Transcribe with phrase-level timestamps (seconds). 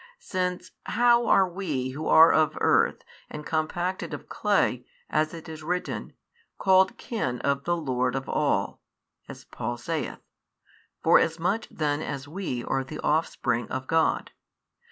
[0.17, 5.61] Since how are WE who are of earth and compacted of clay, as it is
[5.61, 6.13] written,
[6.57, 8.81] called kin of the Lord of all,
[9.29, 10.17] as Paul saith,
[11.03, 14.31] Forasmuch then as we are the offspring of God?